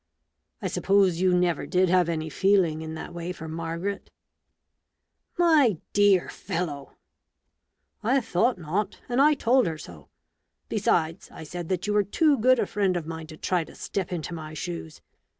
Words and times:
I 0.63 0.67
suppose 0.67 1.21
you 1.21 1.31
never 1.37 1.67
did 1.67 1.87
have 1.89 2.09
any 2.09 2.27
feeling 2.27 2.81
in 2.81 2.95
that 2.95 3.13
way 3.13 3.31
for 3.31 3.47
Margaret?"" 3.47 4.09
My 5.37 5.77
dear 5.93 6.27
fellow!" 6.27 6.97
"I 8.11 8.19
thought 8.19 8.57
not; 8.57 8.97
and 9.07 9.21
I 9.21 9.35
told 9.35 9.67
her 9.67 9.77
so. 9.77 10.09
Besides, 10.69 11.29
I 11.29 11.43
said 11.43 11.69
that 11.69 11.85
you 11.85 11.93
were 11.93 12.03
too 12.03 12.35
good 12.39 12.57
a 12.57 12.65
friend 12.65 12.97
of 12.97 13.05
mine 13.05 13.27
to 13.27 13.37
try 13.37 13.63
to 13.63 13.75
step 13.75 14.11
into 14.11 14.33
my 14.33 14.55
shoes. 14.55 15.01